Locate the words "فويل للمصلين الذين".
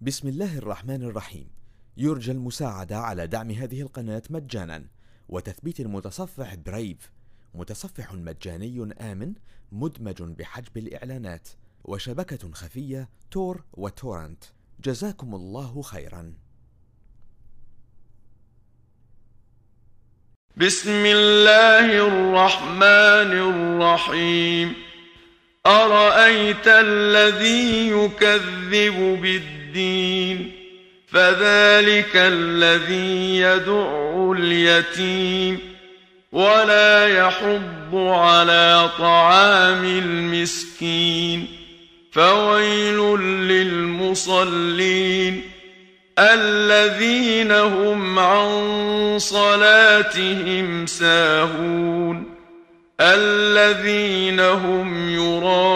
42.12-47.52